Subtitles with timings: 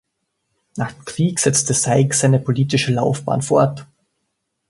[0.77, 3.85] Nach dem Krieg setzte Sikes seine politische Laufbahn fort.